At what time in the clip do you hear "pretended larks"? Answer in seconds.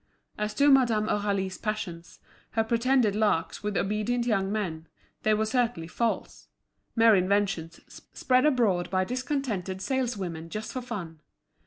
2.63-3.61